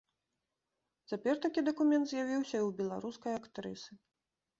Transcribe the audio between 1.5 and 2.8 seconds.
дакумент з'явіўся і ў